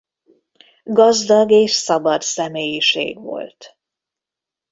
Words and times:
Gazdag 0.83 1.51
és 1.51 1.71
szabad 1.71 2.21
személyiség 2.21 3.19
volt. 3.19 3.77